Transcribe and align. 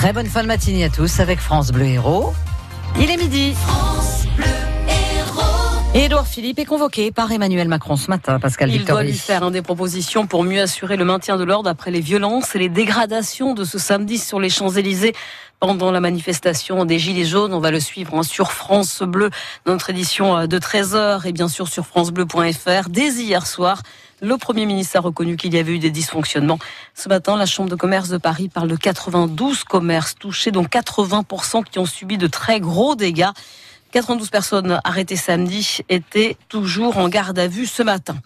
Très 0.00 0.14
bonne 0.14 0.28
fin 0.28 0.40
de 0.40 0.48
matinée 0.48 0.84
à 0.84 0.88
tous 0.88 1.20
avec 1.20 1.40
France 1.40 1.72
Bleu 1.72 1.84
Héros. 1.84 2.32
Il 2.98 3.10
est 3.10 3.18
midi. 3.18 3.52
France 3.52 4.24
Bleu 4.34 4.46
Héros. 4.88 5.94
Édouard 5.94 6.26
Philippe 6.26 6.58
est 6.58 6.64
convoqué 6.64 7.12
par 7.12 7.30
Emmanuel 7.30 7.68
Macron 7.68 7.96
ce 7.96 8.08
matin, 8.08 8.40
Pascal 8.40 8.74
Il 8.74 8.86
doit 8.86 9.02
lui 9.02 9.12
faire 9.12 9.50
des 9.50 9.60
propositions 9.60 10.26
pour 10.26 10.42
mieux 10.42 10.62
assurer 10.62 10.96
le 10.96 11.04
maintien 11.04 11.36
de 11.36 11.44
l'ordre 11.44 11.68
après 11.68 11.90
les 11.90 12.00
violences 12.00 12.54
et 12.54 12.58
les 12.58 12.70
dégradations 12.70 13.52
de 13.52 13.62
ce 13.62 13.78
samedi 13.78 14.16
sur 14.16 14.40
les 14.40 14.48
Champs-Élysées 14.48 15.14
pendant 15.58 15.90
la 15.90 16.00
manifestation 16.00 16.86
des 16.86 16.98
Gilets 16.98 17.26
jaunes. 17.26 17.52
On 17.52 17.60
va 17.60 17.70
le 17.70 17.78
suivre 17.78 18.16
hein, 18.16 18.22
sur 18.22 18.52
France 18.52 19.02
Bleu, 19.02 19.28
notre 19.66 19.90
édition 19.90 20.34
euh, 20.34 20.46
de 20.46 20.58
13h 20.58 21.26
et 21.26 21.32
bien 21.32 21.48
sûr 21.48 21.68
sur 21.68 21.84
francebleu.fr. 21.84 22.88
Dès 22.88 23.10
hier 23.10 23.46
soir, 23.46 23.82
le 24.20 24.36
Premier 24.36 24.66
ministre 24.66 24.96
a 24.96 25.00
reconnu 25.00 25.36
qu'il 25.36 25.54
y 25.54 25.58
avait 25.58 25.72
eu 25.72 25.78
des 25.78 25.90
dysfonctionnements. 25.90 26.58
Ce 26.94 27.08
matin, 27.08 27.36
la 27.36 27.46
Chambre 27.46 27.70
de 27.70 27.76
commerce 27.76 28.08
de 28.08 28.18
Paris 28.18 28.48
parle 28.48 28.68
de 28.68 28.76
92 28.76 29.64
commerces 29.64 30.14
touchés, 30.14 30.50
dont 30.50 30.64
80% 30.64 31.64
qui 31.64 31.78
ont 31.78 31.86
subi 31.86 32.18
de 32.18 32.26
très 32.26 32.60
gros 32.60 32.94
dégâts. 32.94 33.30
92 33.92 34.30
personnes 34.30 34.80
arrêtées 34.84 35.16
samedi 35.16 35.78
étaient 35.88 36.36
toujours 36.48 36.98
en 36.98 37.08
garde 37.08 37.38
à 37.38 37.48
vue 37.48 37.66
ce 37.66 37.82
matin. 37.82 38.16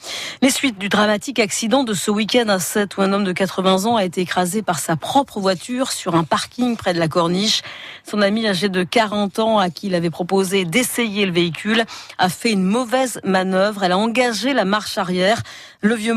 Les 0.43 0.51
suites 0.51 0.79
du 0.79 0.91
dramatique 0.91 1.39
accident 1.39 1.85
de 1.85 1.95
ce 1.95 2.11
week-end 2.11 2.49
à 2.49 2.59
7 2.59 2.97
où 2.97 3.03
un 3.03 3.13
homme 3.13 3.25
de 3.25 3.33
80 3.33 3.87
ans 3.87 3.97
a 3.97 4.05
été 4.05 4.21
écrasé 4.21 4.61
par 4.61 4.79
sa 4.79 4.97
propre 4.97 5.41
voiture 5.41 5.91
sur 5.91 6.17
un 6.17 6.25
parking 6.25 6.77
près 6.77 6.93
de 6.93 6.99
la 6.99 7.09
corniche. 7.09 7.63
Son 8.07 8.21
ami 8.21 8.47
âgé 8.47 8.69
de 8.69 8.83
40 8.83 9.39
ans 9.39 9.59
à 9.59 9.71
qui 9.71 9.87
il 9.87 9.95
avait 9.95 10.11
proposé 10.11 10.67
d'essayer 10.67 11.25
le 11.25 11.33
véhicule 11.33 11.85
a 12.19 12.29
fait 12.29 12.53
une 12.53 12.65
mauvaise 12.65 13.21
manœuvre. 13.25 13.85
Elle 13.85 13.93
a 13.93 13.99
engagé 13.99 14.53
la 14.53 14.67
marche 14.67 14.99
arrière. 14.99 15.43
Le 15.81 15.95
vieux, 15.95 16.15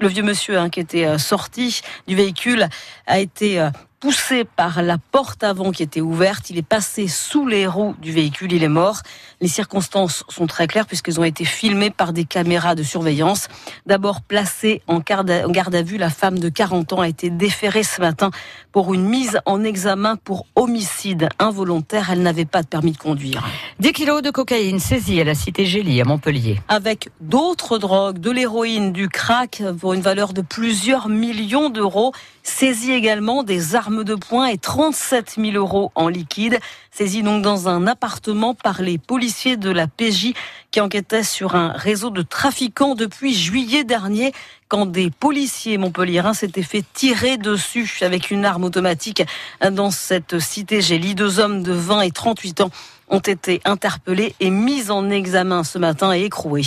le 0.00 0.08
vieux 0.08 0.22
monsieur 0.22 0.58
hein, 0.58 0.68
qui 0.68 0.80
était 0.80 1.06
euh, 1.06 1.18
sorti 1.18 1.80
du 2.06 2.16
véhicule 2.16 2.68
a 3.06 3.18
été 3.18 3.60
euh, 3.60 3.70
poussé 4.00 4.44
par 4.44 4.82
la 4.82 4.96
porte 4.96 5.44
avant 5.44 5.72
qui 5.72 5.82
était 5.82 6.00
ouverte. 6.00 6.48
Il 6.48 6.56
est 6.56 6.62
passé 6.62 7.06
sous 7.06 7.46
les 7.46 7.66
roues 7.66 7.94
du 8.00 8.12
véhicule. 8.12 8.50
Il 8.52 8.64
est 8.64 8.68
mort. 8.68 9.02
Les 9.42 9.48
circonstances 9.48 10.24
sont 10.28 10.46
très 10.46 10.66
claires 10.66 10.86
puisqu'elles 10.86 11.20
ont 11.20 11.24
été 11.24 11.44
filmées 11.44 11.90
par 11.90 12.14
des 12.14 12.24
caméras 12.24 12.74
de 12.74 12.82
surveillance. 12.82 13.48
D'abord 13.84 14.22
placée 14.22 14.80
en 14.86 15.00
garde, 15.00 15.30
à, 15.30 15.82
vue, 15.82 15.98
la 15.98 16.08
femme 16.08 16.38
de 16.38 16.48
40 16.48 16.94
ans 16.94 17.00
a 17.02 17.08
été 17.08 17.28
déférée 17.28 17.82
ce 17.82 18.00
matin 18.00 18.30
pour 18.72 18.94
une 18.94 19.04
mise 19.04 19.38
en 19.44 19.62
examen 19.62 20.16
pour 20.16 20.46
homicide 20.56 21.28
involontaire. 21.38 22.08
Elle 22.10 22.22
n'avait 22.22 22.46
pas 22.46 22.62
de 22.62 22.68
permis 22.68 22.92
de 22.92 22.98
conduire. 22.98 23.46
10 23.80 23.92
kilos 23.92 24.22
de 24.22 24.30
cocaïne 24.30 24.78
saisis 24.78 25.20
à 25.20 25.24
la 25.24 25.34
cité 25.34 25.66
Gélie 25.66 26.00
à 26.00 26.04
Montpellier. 26.04 26.58
Avec 26.68 27.10
d'autres 27.20 27.76
drogues, 27.76 28.18
de 28.18 28.30
l'héroïne, 28.30 28.92
du 28.92 29.10
crack 29.10 29.62
pour 29.78 29.92
une 29.92 30.00
valeur 30.00 30.32
de 30.32 30.40
plusieurs 30.40 31.10
millions 31.10 31.68
d'euros. 31.68 32.12
Saisis 32.42 32.92
également 32.92 33.42
des 33.42 33.74
armes 33.74 33.89
de 33.90 34.14
poing 34.14 34.46
et 34.46 34.58
37 34.58 35.36
000 35.38 35.52
euros 35.56 35.92
en 35.94 36.08
liquide. 36.08 36.58
Saisis 36.90 37.22
donc 37.22 37.42
dans 37.42 37.68
un 37.68 37.86
appartement 37.86 38.54
par 38.54 38.82
les 38.82 38.98
policiers 38.98 39.56
de 39.56 39.70
la 39.70 39.86
PJ 39.86 40.32
qui 40.70 40.80
enquêtaient 40.80 41.22
sur 41.22 41.56
un 41.56 41.72
réseau 41.72 42.10
de 42.10 42.22
trafiquants 42.22 42.94
depuis 42.94 43.34
juillet 43.34 43.84
dernier 43.84 44.32
quand 44.68 44.86
des 44.86 45.10
policiers 45.10 45.78
montpelliérains 45.78 46.34
s'étaient 46.34 46.62
fait 46.62 46.84
tirer 46.94 47.36
dessus 47.36 47.90
avec 48.02 48.30
une 48.30 48.44
arme 48.44 48.64
automatique 48.64 49.22
dans 49.70 49.90
cette 49.90 50.38
cité 50.38 50.80
Gélie. 50.80 51.14
Deux 51.14 51.40
hommes 51.40 51.62
de 51.62 51.72
20 51.72 52.02
et 52.02 52.10
38 52.10 52.60
ans 52.62 52.70
ont 53.08 53.18
été 53.18 53.60
interpellés 53.64 54.34
et 54.40 54.50
mis 54.50 54.90
en 54.90 55.10
examen 55.10 55.64
ce 55.64 55.78
matin 55.78 56.14
et 56.14 56.22
écroués. 56.22 56.62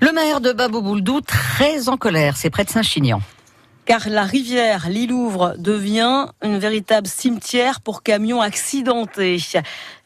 Le 0.00 0.12
maire 0.12 0.40
de 0.40 0.52
Babou-Bouldou, 0.52 1.20
très 1.20 1.88
en 1.88 1.96
colère, 1.96 2.36
c'est 2.36 2.50
près 2.50 2.64
de 2.64 2.70
Saint-Chinian 2.70 3.20
car 3.88 4.10
la 4.10 4.24
rivière 4.24 4.90
Lilouvre 4.90 5.54
devient 5.56 6.26
une 6.42 6.58
véritable 6.58 7.06
cimetière 7.06 7.80
pour 7.80 8.02
camions 8.02 8.42
accidentés. 8.42 9.38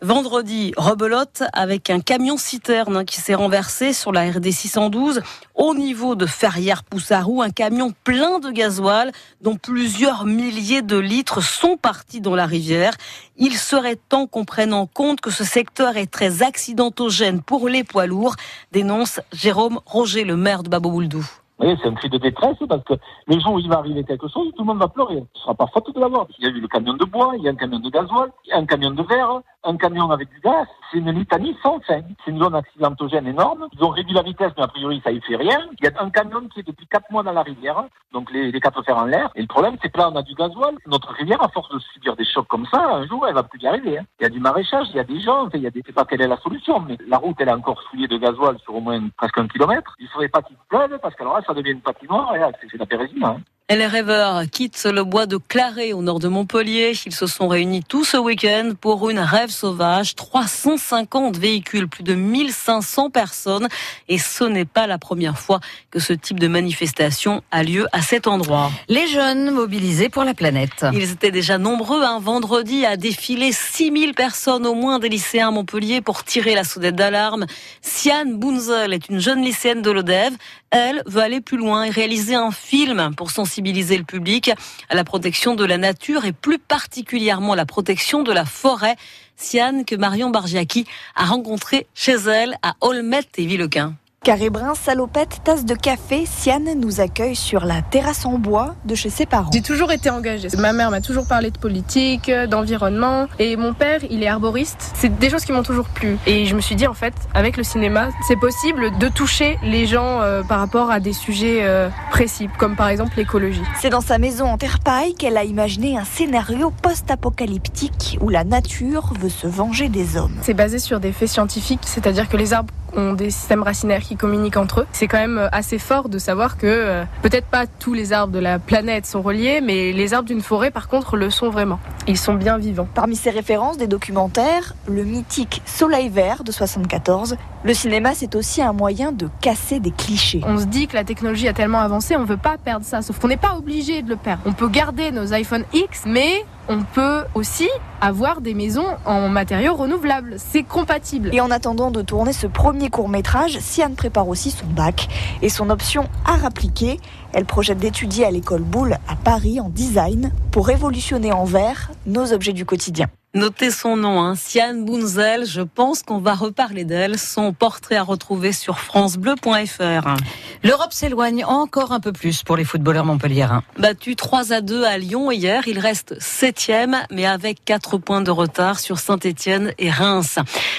Vendredi, 0.00 0.72
rebelote 0.76 1.42
avec 1.52 1.90
un 1.90 1.98
camion 1.98 2.36
citerne 2.36 3.04
qui 3.04 3.20
s'est 3.20 3.34
renversé 3.34 3.92
sur 3.92 4.12
la 4.12 4.30
RD 4.30 4.52
612 4.52 5.22
au 5.56 5.74
niveau 5.74 6.14
de 6.14 6.26
Ferrières-Poussarou, 6.26 7.42
un 7.42 7.50
camion 7.50 7.92
plein 8.04 8.38
de 8.38 8.52
gasoil 8.52 9.10
dont 9.40 9.56
plusieurs 9.56 10.26
milliers 10.26 10.82
de 10.82 10.98
litres 10.98 11.42
sont 11.42 11.76
partis 11.76 12.20
dans 12.20 12.36
la 12.36 12.46
rivière. 12.46 12.94
Il 13.36 13.58
serait 13.58 13.96
temps 13.96 14.28
qu'on 14.28 14.44
prenne 14.44 14.74
en 14.74 14.86
compte 14.86 15.20
que 15.20 15.32
ce 15.32 15.42
secteur 15.42 15.96
est 15.96 16.06
très 16.06 16.44
accidentogène 16.44 17.42
pour 17.42 17.68
les 17.68 17.82
poids 17.82 18.06
lourds, 18.06 18.36
dénonce 18.70 19.18
Jérôme 19.32 19.80
Roger, 19.86 20.22
le 20.22 20.36
maire 20.36 20.62
de 20.62 20.68
Babouldou 20.68 21.41
c'est 21.62 21.88
un 21.88 21.94
cri 21.94 22.08
de 22.08 22.18
détresse 22.18 22.56
parce 22.68 22.82
que 22.84 22.94
le 23.26 23.38
jour 23.38 23.54
où 23.54 23.58
il 23.58 23.68
va 23.68 23.78
arriver 23.78 24.04
quelque 24.04 24.28
chose, 24.28 24.52
tout 24.56 24.62
le 24.62 24.66
monde 24.66 24.78
va 24.78 24.88
pleurer. 24.88 25.24
Ce 25.34 25.38
ne 25.38 25.42
sera 25.42 25.54
pas 25.54 25.66
faute 25.68 25.94
de 25.94 26.00
l'avoir. 26.00 26.26
Il 26.38 26.44
y 26.44 26.48
a 26.48 26.50
eu 26.50 26.60
le 26.60 26.68
camion 26.68 26.94
de 26.94 27.04
bois, 27.04 27.32
il 27.36 27.42
y 27.42 27.48
a 27.48 27.52
un 27.52 27.54
camion 27.54 27.78
de 27.78 27.88
gasoil, 27.88 28.30
il 28.44 28.50
y 28.50 28.52
a 28.52 28.58
un 28.58 28.66
camion 28.66 28.90
de 28.90 29.02
verre, 29.02 29.40
un 29.64 29.76
camion 29.76 30.10
avec 30.10 30.28
du 30.30 30.40
gaz. 30.40 30.66
C'est 30.90 30.98
une 30.98 31.10
litanie 31.10 31.56
sans 31.62 31.80
fin. 31.80 32.00
C'est 32.24 32.30
une 32.30 32.38
zone 32.38 32.54
accidentogène 32.54 33.26
énorme. 33.26 33.68
Ils 33.72 33.84
ont 33.84 33.90
réduit 33.90 34.14
la 34.14 34.22
vitesse, 34.22 34.52
mais 34.56 34.64
a 34.64 34.68
priori, 34.68 35.00
ça 35.04 35.10
y 35.10 35.20
fait 35.20 35.36
rien. 35.36 35.58
Il 35.80 35.84
y 35.84 35.88
a 35.88 36.02
un 36.02 36.10
camion 36.10 36.48
qui 36.48 36.60
est 36.60 36.66
depuis 36.66 36.86
quatre 36.86 37.10
mois 37.10 37.22
dans 37.22 37.32
la 37.32 37.42
rivière, 37.42 37.84
donc 38.12 38.30
les, 38.32 38.50
les 38.50 38.60
quatre 38.60 38.82
fers 38.82 38.96
en 38.96 39.04
l'air. 39.04 39.30
Et 39.34 39.42
le 39.42 39.46
problème, 39.46 39.76
c'est 39.82 39.90
que 39.90 39.98
là, 39.98 40.10
on 40.10 40.16
a 40.16 40.22
du 40.22 40.34
gasoil. 40.34 40.76
Notre 40.86 41.12
rivière, 41.12 41.42
à 41.42 41.48
force 41.48 41.70
de 41.70 41.78
subir 41.78 42.16
des 42.16 42.24
chocs 42.24 42.48
comme 42.48 42.66
ça, 42.66 42.96
un 42.96 43.06
jour, 43.06 43.26
elle 43.26 43.34
va 43.34 43.42
plus 43.42 43.60
y 43.60 43.66
arriver. 43.66 43.98
Hein. 43.98 44.04
Il 44.20 44.24
y 44.24 44.26
a 44.26 44.30
du 44.30 44.40
maraîchage, 44.40 44.88
il 44.90 44.96
y 44.96 45.00
a 45.00 45.04
des 45.04 45.20
gens, 45.20 45.48
il 45.54 45.60
y 45.60 45.66
a 45.66 45.70
des... 45.70 45.82
sais 45.86 45.92
pas 45.92 46.04
quelle 46.04 46.22
est 46.22 46.28
la 46.28 46.38
solution, 46.38 46.80
mais 46.80 46.96
la 47.06 47.18
route, 47.18 47.36
elle 47.38 47.48
est 47.48 47.52
encore 47.52 47.80
souillée 47.82 48.08
de 48.08 48.16
gasoil 48.16 48.58
sur 48.60 48.74
au 48.74 48.80
moins 48.80 49.00
presque 49.16 49.38
un 49.38 49.48
kilomètre. 49.48 49.94
Il 49.98 50.08
faudrait 50.08 50.28
pas 50.28 50.42
qu'il 50.42 50.56
pleuve, 50.68 50.98
parce 51.00 51.14
qu'alors 51.14 51.36
là, 51.36 51.42
ça 51.46 51.54
devient 51.54 51.72
une 51.72 51.80
patinoire, 51.80 52.34
et 52.34 52.38
là, 52.38 52.50
c'est 52.60 52.78
la 52.78 52.86
pérésine. 52.86 53.24
Hein. 53.24 53.36
Les 53.74 53.86
rêveurs 53.86 54.42
quittent 54.50 54.84
le 54.84 55.02
bois 55.02 55.24
de 55.24 55.38
Claré 55.38 55.94
au 55.94 56.02
nord 56.02 56.18
de 56.18 56.28
Montpellier. 56.28 56.92
Ils 57.06 57.14
se 57.14 57.26
sont 57.26 57.48
réunis 57.48 57.82
tout 57.82 58.04
ce 58.04 58.18
week-end 58.18 58.72
pour 58.78 59.08
une 59.08 59.18
rêve 59.18 59.48
sauvage. 59.48 60.14
350 60.14 61.38
véhicules, 61.38 61.88
plus 61.88 62.02
de 62.02 62.14
1500 62.14 63.08
personnes. 63.08 63.68
Et 64.08 64.18
ce 64.18 64.44
n'est 64.44 64.66
pas 64.66 64.86
la 64.86 64.98
première 64.98 65.38
fois 65.38 65.60
que 65.90 66.00
ce 66.00 66.12
type 66.12 66.38
de 66.38 66.48
manifestation 66.48 67.42
a 67.50 67.62
lieu 67.62 67.86
à 67.92 68.02
cet 68.02 68.26
endroit. 68.26 68.70
Les 68.88 69.06
jeunes 69.06 69.50
mobilisés 69.50 70.10
pour 70.10 70.24
la 70.24 70.34
planète. 70.34 70.84
Ils 70.92 71.10
étaient 71.10 71.30
déjà 71.30 71.56
nombreux 71.56 72.02
un 72.02 72.20
vendredi 72.20 72.84
à 72.84 72.98
défiler 72.98 73.52
6000 73.52 74.12
personnes 74.12 74.66
au 74.66 74.74
moins 74.74 74.98
des 74.98 75.08
lycéens 75.08 75.48
à 75.48 75.50
Montpellier 75.50 76.02
pour 76.02 76.24
tirer 76.24 76.54
la 76.54 76.64
soudette 76.64 76.96
d'alarme. 76.96 77.46
Siane 77.80 78.38
Bunzel 78.38 78.92
est 78.92 79.08
une 79.08 79.18
jeune 79.18 79.42
lycéenne 79.42 79.80
de 79.80 79.90
l'ODEV. 79.90 80.34
Elle 80.72 81.02
veut 81.04 81.20
aller 81.20 81.42
plus 81.42 81.58
loin 81.58 81.84
et 81.84 81.90
réaliser 81.90 82.34
un 82.34 82.50
film 82.50 83.14
pour 83.14 83.30
sensibiliser 83.30 83.98
le 83.98 84.04
public 84.04 84.50
à 84.88 84.94
la 84.94 85.04
protection 85.04 85.54
de 85.54 85.66
la 85.66 85.76
nature 85.76 86.24
et 86.24 86.32
plus 86.32 86.58
particulièrement 86.58 87.52
à 87.52 87.56
la 87.56 87.66
protection 87.66 88.22
de 88.22 88.32
la 88.32 88.46
forêt. 88.46 88.96
Siane 89.36 89.84
que 89.84 89.94
Marion 89.94 90.30
Bargiaki 90.30 90.86
a 91.14 91.26
rencontré 91.26 91.86
chez 91.94 92.12
elle 92.14 92.56
à 92.62 92.74
Olmet 92.80 93.20
et 93.36 93.44
Villequin. 93.44 93.96
Carré 94.24 94.50
brun, 94.50 94.74
salopette, 94.76 95.40
tasse 95.42 95.64
de 95.64 95.74
café, 95.74 96.26
Siane 96.26 96.78
nous 96.78 97.00
accueille 97.00 97.34
sur 97.34 97.64
la 97.64 97.82
terrasse 97.82 98.24
en 98.24 98.38
bois 98.38 98.76
de 98.84 98.94
chez 98.94 99.10
ses 99.10 99.26
parents. 99.26 99.50
J'ai 99.52 99.62
toujours 99.62 99.90
été 99.90 100.10
engagée. 100.10 100.46
Ma 100.58 100.72
mère 100.72 100.92
m'a 100.92 101.00
toujours 101.00 101.26
parlé 101.26 101.50
de 101.50 101.58
politique, 101.58 102.30
d'environnement 102.30 103.26
et 103.40 103.56
mon 103.56 103.74
père, 103.74 103.98
il 104.10 104.22
est 104.22 104.28
arboriste. 104.28 104.92
C'est 104.94 105.18
des 105.18 105.28
choses 105.28 105.44
qui 105.44 105.50
m'ont 105.50 105.64
toujours 105.64 105.88
plu. 105.88 106.18
Et 106.28 106.46
je 106.46 106.54
me 106.54 106.60
suis 106.60 106.76
dit 106.76 106.86
en 106.86 106.94
fait, 106.94 107.14
avec 107.34 107.56
le 107.56 107.64
cinéma, 107.64 108.10
c'est 108.28 108.38
possible 108.38 108.96
de 108.96 109.08
toucher 109.08 109.58
les 109.64 109.86
gens 109.86 110.20
euh, 110.20 110.44
par 110.44 110.60
rapport 110.60 110.92
à 110.92 111.00
des 111.00 111.14
sujets 111.14 111.64
euh, 111.64 111.88
précis, 112.12 112.48
comme 112.58 112.76
par 112.76 112.90
exemple 112.90 113.14
l'écologie. 113.16 113.64
C'est 113.80 113.90
dans 113.90 114.00
sa 114.00 114.18
maison 114.18 114.44
en 114.44 114.56
terre 114.56 114.78
paille 114.78 115.14
qu'elle 115.14 115.36
a 115.36 115.42
imaginé 115.42 115.98
un 115.98 116.04
scénario 116.04 116.72
post-apocalyptique 116.80 118.18
où 118.20 118.28
la 118.28 118.44
nature 118.44 119.14
veut 119.18 119.28
se 119.28 119.48
venger 119.48 119.88
des 119.88 120.16
hommes. 120.16 120.36
C'est 120.42 120.54
basé 120.54 120.78
sur 120.78 121.00
des 121.00 121.10
faits 121.10 121.28
scientifiques, 121.28 121.82
c'est-à-dire 121.86 122.28
que 122.28 122.36
les 122.36 122.52
arbres 122.52 122.72
ont 122.96 123.12
des 123.12 123.30
systèmes 123.30 123.62
racinaires 123.62 124.02
qui 124.02 124.16
communiquent 124.16 124.56
entre 124.56 124.80
eux. 124.80 124.86
C'est 124.92 125.08
quand 125.08 125.18
même 125.18 125.38
euh, 125.38 125.48
assez 125.52 125.78
fort 125.78 126.08
de 126.08 126.18
savoir 126.18 126.56
que 126.56 126.66
euh, 126.66 127.04
peut-être 127.22 127.46
pas 127.46 127.66
tous 127.66 127.94
les 127.94 128.12
arbres 128.12 128.32
de 128.32 128.38
la 128.38 128.58
planète 128.58 129.06
sont 129.06 129.22
reliés, 129.22 129.60
mais 129.60 129.92
les 129.92 130.14
arbres 130.14 130.28
d'une 130.28 130.40
forêt 130.40 130.70
par 130.70 130.88
contre 130.88 131.16
le 131.16 131.30
sont 131.30 131.50
vraiment. 131.50 131.80
Ils 132.06 132.18
sont 132.18 132.34
bien 132.34 132.58
vivants. 132.58 132.88
Parmi 132.94 133.16
ces 133.16 133.30
références 133.30 133.78
des 133.78 133.86
documentaires, 133.86 134.74
le 134.86 135.04
mythique 135.04 135.62
Soleil 135.64 136.08
vert 136.08 136.44
de 136.44 136.52
74, 136.52 137.36
le 137.64 137.74
cinéma 137.74 138.14
c'est 138.14 138.34
aussi 138.34 138.62
un 138.62 138.72
moyen 138.72 139.12
de 139.12 139.28
casser 139.40 139.80
des 139.80 139.92
clichés. 139.92 140.40
On 140.46 140.58
se 140.58 140.64
dit 140.64 140.86
que 140.86 140.94
la 140.94 141.04
technologie 141.04 141.48
a 141.48 141.52
tellement 141.52 141.80
avancé, 141.80 142.16
on 142.16 142.24
veut 142.24 142.36
pas 142.36 142.58
perdre 142.58 142.84
ça, 142.84 143.02
sauf 143.02 143.18
qu'on 143.18 143.28
n'est 143.28 143.36
pas 143.36 143.56
obligé 143.56 144.02
de 144.02 144.08
le 144.08 144.16
perdre. 144.16 144.42
On 144.46 144.52
peut 144.52 144.68
garder 144.68 145.10
nos 145.10 145.32
iPhone 145.32 145.64
X, 145.72 146.02
mais 146.06 146.44
on 146.68 146.82
peut 146.82 147.24
aussi 147.34 147.68
avoir 148.00 148.40
des 148.40 148.54
maisons 148.54 148.86
en 149.04 149.28
matériaux 149.28 149.74
renouvelables. 149.74 150.36
C'est 150.38 150.62
compatible. 150.62 151.30
Et 151.32 151.40
en 151.40 151.50
attendant 151.50 151.90
de 151.90 152.02
tourner 152.02 152.32
ce 152.32 152.46
premier 152.46 152.90
court 152.90 153.08
métrage, 153.08 153.58
Sian 153.58 153.94
prépare 153.94 154.28
aussi 154.28 154.50
son 154.50 154.66
bac 154.66 155.08
et 155.42 155.48
son 155.48 155.70
option 155.70 156.08
art 156.24 156.44
appliqué. 156.44 157.00
Elle 157.32 157.44
projette 157.44 157.78
d'étudier 157.78 158.24
à 158.24 158.30
l'école 158.30 158.62
Boulle 158.62 158.98
à 159.08 159.16
Paris 159.16 159.60
en 159.60 159.68
design 159.68 160.32
pour 160.50 160.66
révolutionner 160.66 161.32
en 161.32 161.44
verre 161.44 161.90
nos 162.06 162.32
objets 162.32 162.52
du 162.52 162.64
quotidien. 162.64 163.08
Notez 163.34 163.70
son 163.70 163.96
nom, 163.96 164.20
hein, 164.20 164.34
Siane 164.36 164.84
Bunzel. 164.84 165.46
Je 165.46 165.62
pense 165.62 166.02
qu'on 166.02 166.18
va 166.18 166.34
reparler 166.34 166.84
d'elle. 166.84 167.18
Son 167.18 167.54
portrait 167.54 167.96
à 167.96 168.02
retrouver 168.02 168.52
sur 168.52 168.78
francebleu.fr. 168.78 170.16
L'Europe 170.62 170.92
s'éloigne 170.92 171.42
encore 171.46 171.92
un 171.92 172.00
peu 172.00 172.12
plus 172.12 172.42
pour 172.42 172.58
les 172.58 172.64
footballeurs 172.64 173.06
montpelliérains. 173.06 173.62
Battu 173.78 174.16
3 174.16 174.52
à 174.52 174.60
2 174.60 174.84
à 174.84 174.98
Lyon 174.98 175.30
hier, 175.30 175.66
il 175.66 175.78
reste 175.78 176.14
septième, 176.20 176.98
mais 177.10 177.24
avec 177.24 177.64
4 177.64 177.96
points 177.96 178.20
de 178.20 178.30
retard 178.30 178.78
sur 178.78 178.98
Saint-Etienne 178.98 179.72
et 179.78 179.88
Reims. 179.88 180.38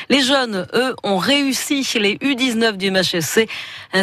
Les 0.10 0.22
jeunes, 0.22 0.68
eux, 0.76 0.96
ont 1.04 1.18
réussi. 1.18 1.88
Les 1.96 2.18
U19 2.18 2.78
du 2.78 2.92
MHSC 2.92 3.50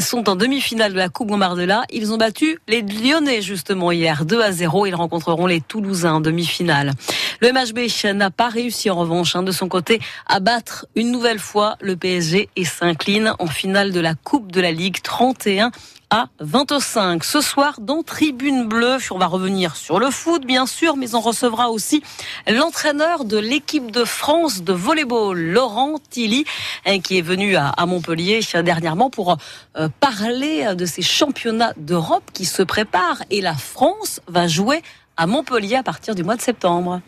sont 0.01 0.29
en 0.29 0.35
demi-finale 0.35 0.93
de 0.93 0.99
la 0.99 1.09
Coupe 1.09 1.31
Montmardela. 1.31 1.85
Ils 1.93 2.13
ont 2.13 2.17
battu 2.17 2.59
les 2.67 2.83
Lyonnais, 2.83 3.43
justement, 3.43 3.93
hier, 3.93 4.25
2 4.25 4.43
à 4.43 4.51
0. 4.51 4.87
Ils 4.87 4.95
rencontreront 4.97 5.47
les 5.47 5.61
Toulousains 5.61 6.15
en 6.15 6.21
demi-finale. 6.21 6.95
Le 7.41 7.53
MHB 7.53 8.15
n'a 8.17 8.31
pas 8.31 8.51
réussi 8.51 8.91
en 8.91 8.97
revanche 8.97 9.35
hein, 9.35 9.43
de 9.43 9.51
son 9.51 9.67
côté 9.67 9.99
à 10.27 10.41
battre 10.41 10.87
une 10.95 11.11
nouvelle 11.11 11.39
fois 11.39 11.77
le 11.81 11.97
PSG 11.97 12.51
et 12.55 12.65
s'incline 12.67 13.33
en 13.39 13.47
finale 13.47 13.93
de 13.93 14.01
la 14.01 14.15
Coupe 14.15 14.53
de 14.53 14.61
la 14.61 14.73
Ligue 14.73 15.01
31 15.03 15.71
à 16.11 16.27
25. 16.41 17.25
Ce 17.25 17.41
soir, 17.41 17.81
dans 17.81 18.03
Tribune 18.03 18.67
Bleue, 18.69 18.99
on 19.11 19.17
va 19.17 19.27
revenir 19.27 19.75
sur 19.75 19.99
le 19.99 20.11
foot, 20.11 20.45
bien 20.45 20.67
sûr, 20.67 20.97
mais 20.97 21.15
on 21.15 21.21
recevra 21.21 21.71
aussi 21.71 22.03
l'entraîneur 22.47 23.25
de 23.25 23.39
l'équipe 23.39 23.91
de 23.91 24.05
France 24.05 24.63
de 24.63 24.75
volleyball, 24.75 25.41
Laurent 25.41 25.95
Tilly, 26.11 26.45
hein, 26.85 27.01
qui 27.01 27.17
est 27.17 27.23
venu 27.23 27.57
à 27.57 27.87
Montpellier 27.87 28.41
dernièrement 28.63 29.09
pour 29.09 29.39
euh, 29.79 29.89
parler 30.01 30.75
de 30.75 30.85
ces 30.85 31.03
championnats 31.03 31.73
d'Europe 31.79 32.25
qui 32.35 32.45
se 32.45 32.63
préparent. 32.63 33.23
Et 33.31 33.41
la 33.41 33.55
France 33.55 34.21
va 34.29 34.47
jouer 34.47 34.83
à 35.17 35.27
Montpellier 35.27 35.77
à 35.77 35.83
partir 35.83 36.15
du 36.15 36.23
mois 36.23 36.37
de 36.37 36.43
septembre. 36.43 37.01